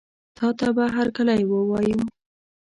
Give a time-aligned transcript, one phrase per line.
[0.37, 1.99] تاته به هرکلی ووایو.